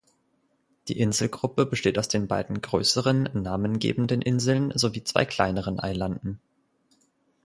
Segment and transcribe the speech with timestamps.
[0.87, 6.39] Die Inselgruppe besteht aus den beiden größeren, namengebenden Inseln sowie zwei kleineren Eilanden.